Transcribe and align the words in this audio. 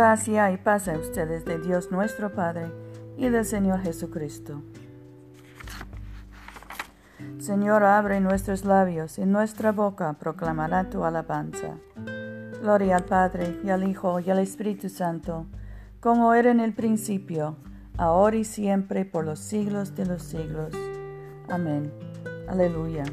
Gracia 0.00 0.50
y 0.50 0.56
paz 0.56 0.88
a 0.88 0.96
ustedes 0.96 1.44
de 1.44 1.58
Dios 1.58 1.92
nuestro 1.92 2.32
Padre 2.32 2.72
y 3.18 3.28
del 3.28 3.44
Señor 3.44 3.82
Jesucristo. 3.82 4.62
Señor, 7.38 7.84
abre 7.84 8.18
nuestros 8.18 8.64
labios 8.64 9.18
y 9.18 9.26
nuestra 9.26 9.72
boca 9.72 10.14
proclamará 10.14 10.88
tu 10.88 11.04
alabanza. 11.04 11.76
Gloria 12.62 12.96
al 12.96 13.04
Padre 13.04 13.60
y 13.62 13.68
al 13.68 13.86
Hijo 13.86 14.20
y 14.20 14.30
al 14.30 14.38
Espíritu 14.38 14.88
Santo, 14.88 15.44
como 16.00 16.32
era 16.32 16.50
en 16.50 16.60
el 16.60 16.72
principio, 16.72 17.56
ahora 17.98 18.36
y 18.36 18.44
siempre, 18.44 19.04
por 19.04 19.26
los 19.26 19.38
siglos 19.38 19.94
de 19.96 20.06
los 20.06 20.22
siglos. 20.22 20.72
Amén. 21.50 21.92
Aleluya. 22.48 23.04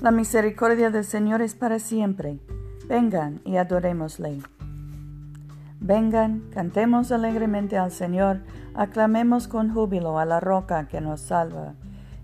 La 0.00 0.10
misericordia 0.10 0.88
del 0.88 1.04
Señor 1.04 1.42
es 1.42 1.54
para 1.54 1.80
siempre. 1.80 2.38
Vengan 2.88 3.42
y 3.44 3.58
adorémosle. 3.58 4.40
Vengan, 5.80 6.48
cantemos 6.52 7.12
alegremente 7.12 7.76
al 7.76 7.90
Señor, 7.90 8.40
aclamemos 8.74 9.46
con 9.46 9.72
júbilo 9.72 10.18
a 10.18 10.24
la 10.24 10.40
roca 10.40 10.88
que 10.88 11.00
nos 11.00 11.20
salva. 11.20 11.74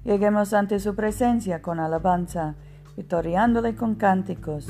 Lleguemos 0.05 0.53
ante 0.53 0.81
su 0.81 0.95
presencia 0.95 1.63
con 1.63 1.79
alabanza, 1.79 2.57
victoriándole 2.97 3.77
con 3.77 3.95
cánticos, 3.95 4.69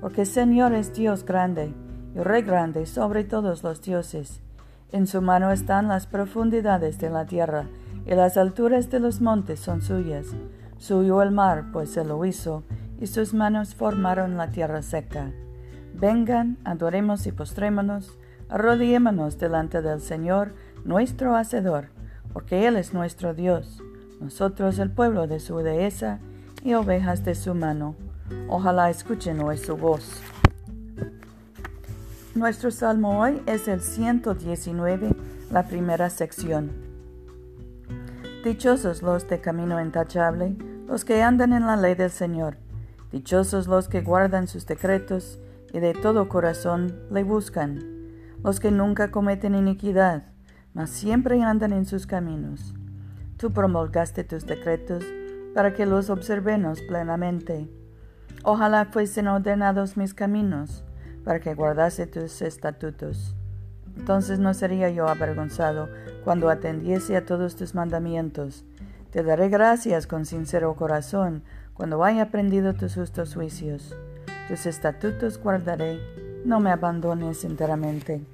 porque 0.00 0.26
Señor 0.26 0.74
es 0.74 0.92
Dios 0.92 1.24
grande 1.24 1.72
y 2.14 2.18
Rey 2.18 2.42
grande 2.42 2.86
sobre 2.86 3.24
todos 3.24 3.62
los 3.62 3.80
dioses. 3.80 4.40
En 4.92 5.06
su 5.06 5.22
mano 5.22 5.50
están 5.50 5.88
las 5.88 6.06
profundidades 6.06 6.98
de 6.98 7.10
la 7.10 7.26
tierra, 7.26 7.66
y 8.06 8.14
las 8.14 8.36
alturas 8.36 8.90
de 8.90 9.00
los 9.00 9.20
montes 9.20 9.60
son 9.60 9.80
suyas. 9.80 10.26
Suyo 10.76 11.22
el 11.22 11.30
mar, 11.30 11.66
pues 11.72 11.90
se 11.90 12.04
lo 12.04 12.24
hizo, 12.24 12.64
y 13.00 13.06
sus 13.06 13.32
manos 13.32 13.74
formaron 13.74 14.36
la 14.36 14.50
tierra 14.50 14.82
seca. 14.82 15.32
Vengan, 15.94 16.58
adoremos 16.64 17.26
y 17.26 17.32
postrémonos, 17.32 18.18
Arrodillémonos 18.54 19.36
delante 19.36 19.82
del 19.82 20.00
Señor, 20.00 20.52
nuestro 20.84 21.34
Hacedor, 21.34 21.88
porque 22.32 22.68
Él 22.68 22.76
es 22.76 22.94
nuestro 22.94 23.34
Dios, 23.34 23.82
nosotros 24.20 24.78
el 24.78 24.92
pueblo 24.92 25.26
de 25.26 25.40
su 25.40 25.56
dehesa 25.58 26.20
y 26.62 26.74
ovejas 26.74 27.24
de 27.24 27.34
su 27.34 27.52
mano. 27.56 27.96
Ojalá 28.48 28.90
escuchen 28.90 29.40
hoy 29.40 29.58
su 29.58 29.76
voz. 29.76 30.22
Nuestro 32.36 32.70
salmo 32.70 33.18
hoy 33.18 33.42
es 33.46 33.66
el 33.66 33.80
119, 33.80 35.16
la 35.50 35.66
primera 35.66 36.08
sección. 36.08 36.70
Dichosos 38.44 39.02
los 39.02 39.28
de 39.28 39.40
camino 39.40 39.80
intachable, 39.80 40.54
los 40.86 41.04
que 41.04 41.22
andan 41.22 41.54
en 41.54 41.66
la 41.66 41.74
ley 41.74 41.96
del 41.96 42.12
Señor. 42.12 42.58
Dichosos 43.10 43.66
los 43.66 43.88
que 43.88 44.00
guardan 44.00 44.46
sus 44.46 44.64
decretos 44.64 45.40
y 45.72 45.80
de 45.80 45.92
todo 45.92 46.28
corazón 46.28 46.94
le 47.10 47.24
buscan 47.24 47.93
los 48.44 48.60
que 48.60 48.70
nunca 48.70 49.10
cometen 49.10 49.54
iniquidad, 49.54 50.24
mas 50.74 50.90
siempre 50.90 51.42
andan 51.42 51.72
en 51.72 51.86
sus 51.86 52.06
caminos. 52.06 52.74
Tú 53.38 53.54
promulgaste 53.54 54.22
tus 54.22 54.44
decretos 54.44 55.02
para 55.54 55.72
que 55.72 55.86
los 55.86 56.10
observemos 56.10 56.82
plenamente. 56.82 57.70
Ojalá 58.42 58.84
fuesen 58.84 59.28
ordenados 59.28 59.96
mis 59.96 60.12
caminos, 60.12 60.84
para 61.24 61.40
que 61.40 61.54
guardase 61.54 62.06
tus 62.06 62.42
estatutos. 62.42 63.34
Entonces 63.96 64.38
no 64.38 64.52
sería 64.52 64.90
yo 64.90 65.08
avergonzado 65.08 65.88
cuando 66.22 66.50
atendiese 66.50 67.16
a 67.16 67.24
todos 67.24 67.56
tus 67.56 67.74
mandamientos. 67.74 68.66
Te 69.10 69.22
daré 69.22 69.48
gracias 69.48 70.06
con 70.06 70.26
sincero 70.26 70.74
corazón 70.74 71.44
cuando 71.72 72.04
haya 72.04 72.24
aprendido 72.24 72.74
tus 72.74 72.94
justos 72.94 73.34
juicios. 73.34 73.96
Tus 74.48 74.66
estatutos 74.66 75.38
guardaré, 75.38 75.98
no 76.44 76.60
me 76.60 76.70
abandones 76.70 77.44
enteramente. 77.44 78.33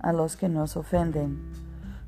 a 0.00 0.12
los 0.12 0.36
que 0.36 0.48
nos 0.48 0.76
ofenden. 0.76 1.38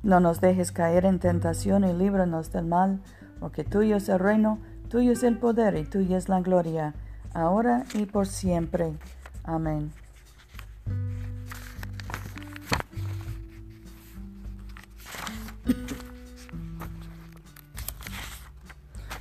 No 0.02 0.20
nos 0.20 0.40
dejes 0.40 0.72
caer 0.72 1.04
en 1.04 1.18
tentación 1.18 1.84
y 1.84 1.92
líbranos 1.92 2.52
del 2.52 2.66
mal, 2.66 3.00
porque 3.38 3.64
tuyo 3.64 3.96
es 3.96 4.08
el 4.08 4.18
reino, 4.18 4.58
tuyo 4.88 5.12
es 5.12 5.22
el 5.22 5.38
poder 5.38 5.76
y 5.76 5.84
tuya 5.84 6.16
es 6.16 6.28
la 6.28 6.40
gloria, 6.40 6.94
ahora 7.34 7.84
y 7.94 8.06
por 8.06 8.26
siempre. 8.26 8.94
Amén. 9.44 9.92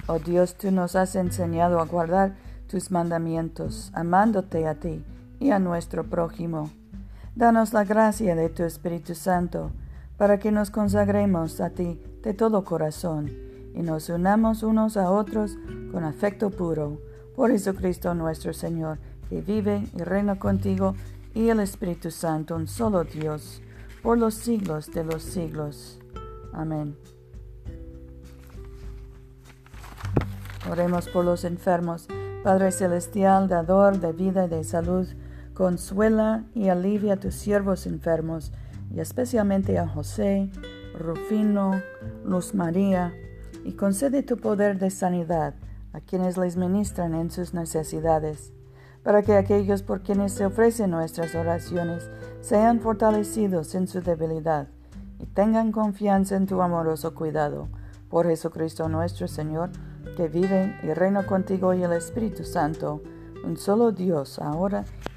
Oh 0.07 0.17
Dios, 0.17 0.55
tú 0.55 0.71
nos 0.71 0.95
has 0.95 1.15
enseñado 1.15 1.79
a 1.79 1.85
guardar 1.85 2.35
tus 2.67 2.89
mandamientos, 2.89 3.91
amándote 3.93 4.67
a 4.67 4.75
ti 4.75 5.03
y 5.39 5.51
a 5.51 5.59
nuestro 5.59 6.09
prójimo 6.09 6.71
Danos 7.35 7.73
la 7.73 7.83
gracia 7.83 8.35
de 8.35 8.49
tu 8.49 8.63
Espíritu 8.63 9.15
Santo, 9.15 9.71
para 10.17 10.39
que 10.39 10.51
nos 10.51 10.71
consagremos 10.71 11.61
a 11.61 11.69
ti 11.69 12.01
de 12.21 12.33
todo 12.33 12.65
corazón 12.65 13.31
y 13.73 13.81
nos 13.81 14.09
unamos 14.09 14.63
unos 14.63 14.97
a 14.97 15.09
otros 15.09 15.57
con 15.91 16.03
afecto 16.03 16.49
puro. 16.49 16.99
Por 17.35 17.51
Jesucristo 17.51 18.13
nuestro 18.13 18.53
Señor, 18.53 18.99
que 19.29 19.41
vive 19.41 19.87
y 19.95 20.03
reina 20.03 20.37
contigo 20.37 20.95
y 21.33 21.47
el 21.47 21.61
Espíritu 21.61 22.11
Santo, 22.11 22.55
un 22.55 22.67
solo 22.67 23.05
Dios, 23.05 23.61
por 24.01 24.17
los 24.17 24.33
siglos 24.33 24.91
de 24.91 25.03
los 25.03 25.23
siglos. 25.23 25.99
Amén. 26.51 26.97
Oremos 30.69 31.07
por 31.07 31.23
los 31.23 31.45
enfermos. 31.45 32.07
Padre 32.43 32.71
Celestial, 32.71 33.47
dador 33.47 33.99
de 33.99 34.13
vida 34.13 34.45
y 34.45 34.49
de 34.49 34.63
salud, 34.63 35.07
Consuela 35.59 36.45
y 36.55 36.69
alivia 36.69 37.15
a 37.15 37.17
tus 37.17 37.35
siervos 37.35 37.85
enfermos, 37.85 38.53
y 38.95 39.01
especialmente 39.01 39.77
a 39.77 39.89
José, 39.89 40.49
Rufino, 40.97 41.81
Luz 42.23 42.55
María, 42.55 43.13
y 43.65 43.73
concede 43.73 44.23
tu 44.23 44.37
poder 44.37 44.79
de 44.79 44.89
sanidad 44.89 45.55
a 45.91 45.99
quienes 45.99 46.37
les 46.37 46.55
ministran 46.55 47.13
en 47.13 47.29
sus 47.29 47.53
necesidades, 47.53 48.53
para 49.03 49.21
que 49.21 49.35
aquellos 49.35 49.83
por 49.83 50.01
quienes 50.01 50.31
se 50.31 50.45
ofrecen 50.45 50.91
nuestras 50.91 51.35
oraciones 51.35 52.09
sean 52.39 52.79
fortalecidos 52.79 53.75
en 53.75 53.89
su 53.89 53.99
debilidad 53.99 54.69
y 55.19 55.25
tengan 55.25 55.73
confianza 55.73 56.37
en 56.37 56.45
tu 56.45 56.61
amoroso 56.61 57.13
cuidado. 57.13 57.67
Por 58.09 58.27
Jesucristo 58.27 58.87
nuestro 58.87 59.27
Señor, 59.27 59.71
que 60.15 60.29
vive 60.29 60.79
y 60.83 60.93
reina 60.93 61.25
contigo 61.25 61.73
y 61.73 61.83
el 61.83 61.91
Espíritu 61.91 62.45
Santo, 62.45 63.03
un 63.43 63.57
solo 63.57 63.91
Dios, 63.91 64.39
ahora 64.39 64.85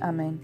Amén. 0.00 0.40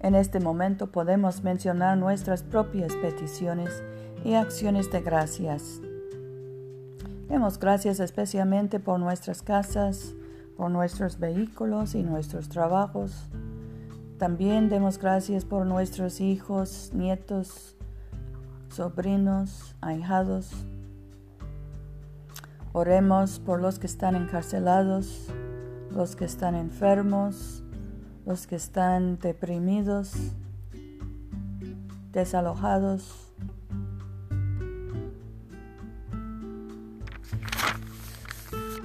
En 0.00 0.14
este 0.14 0.40
momento 0.40 0.90
podemos 0.90 1.42
mencionar 1.42 1.96
nuestras 1.98 2.42
propias 2.42 2.94
peticiones 2.96 3.82
y 4.24 4.34
acciones 4.34 4.90
de 4.90 5.00
gracias. 5.00 5.80
Demos 7.28 7.58
gracias 7.58 8.00
especialmente 8.00 8.78
por 8.80 9.00
nuestras 9.00 9.42
casas, 9.42 10.14
por 10.56 10.70
nuestros 10.70 11.18
vehículos 11.18 11.94
y 11.94 12.02
nuestros 12.02 12.48
trabajos. 12.48 13.28
También 14.18 14.68
demos 14.68 14.98
gracias 14.98 15.44
por 15.44 15.66
nuestros 15.66 16.20
hijos, 16.20 16.90
nietos, 16.94 17.76
sobrinos, 18.68 19.74
ahijados. 19.80 20.50
Oremos 22.72 23.40
por 23.40 23.60
los 23.60 23.78
que 23.78 23.86
están 23.86 24.16
encarcelados, 24.16 25.28
los 25.90 26.16
que 26.16 26.24
están 26.24 26.54
enfermos, 26.54 27.62
los 28.26 28.46
que 28.46 28.56
están 28.56 29.18
deprimidos. 29.18 30.12
desalojados. 32.12 33.30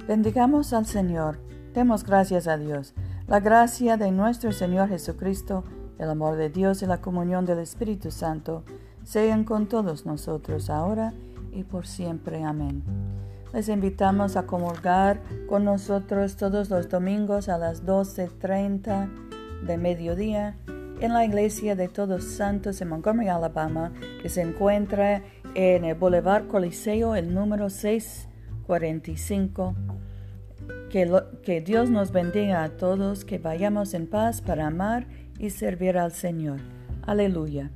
Bendigamos 0.06 0.74
al 0.74 0.84
Señor, 0.84 1.38
demos 1.72 2.04
gracias 2.04 2.46
a 2.46 2.58
Dios. 2.58 2.92
La 3.26 3.40
gracia 3.40 3.96
de 3.96 4.10
nuestro 4.10 4.52
Señor 4.52 4.90
Jesucristo, 4.90 5.64
el 5.98 6.10
amor 6.10 6.36
de 6.36 6.50
Dios 6.50 6.82
y 6.82 6.86
la 6.86 7.00
comunión 7.00 7.46
del 7.46 7.60
Espíritu 7.60 8.10
Santo 8.10 8.64
sean 9.02 9.44
con 9.44 9.66
todos 9.66 10.04
nosotros 10.04 10.68
ahora 10.68 11.14
y 11.52 11.64
por 11.64 11.86
siempre. 11.86 12.44
Amén. 12.44 12.82
Les 13.54 13.68
invitamos 13.70 14.36
a 14.36 14.44
comulgar 14.44 15.22
con 15.48 15.64
nosotros 15.64 16.36
todos 16.36 16.68
los 16.68 16.90
domingos 16.90 17.48
a 17.48 17.56
las 17.56 17.86
12.30 17.86 19.31
de 19.62 19.76
mediodía 19.76 20.56
en 21.00 21.12
la 21.12 21.24
iglesia 21.24 21.74
de 21.74 21.88
Todos 21.88 22.22
Santos 22.24 22.80
en 22.80 22.86
Montgomery, 22.88 23.28
Alabama, 23.28 23.92
que 24.20 24.28
se 24.28 24.42
encuentra 24.42 25.22
en 25.54 25.84
el 25.84 25.96
Boulevard 25.96 26.46
Coliseo, 26.46 27.16
el 27.16 27.34
número 27.34 27.70
645. 27.70 29.74
Que, 30.90 31.10
que 31.42 31.60
Dios 31.60 31.90
nos 31.90 32.12
bendiga 32.12 32.62
a 32.62 32.76
todos, 32.76 33.24
que 33.24 33.38
vayamos 33.38 33.94
en 33.94 34.06
paz 34.06 34.40
para 34.42 34.68
amar 34.68 35.08
y 35.38 35.50
servir 35.50 35.98
al 35.98 36.12
Señor. 36.12 36.60
Aleluya. 37.04 37.72